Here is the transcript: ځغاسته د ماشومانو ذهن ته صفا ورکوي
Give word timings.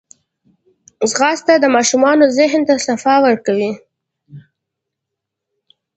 ځغاسته 1.11 1.53
د 1.59 1.65
ماشومانو 1.75 2.23
ذهن 2.37 2.61
ته 2.67 2.75
صفا 2.87 3.15
ورکوي 3.25 3.71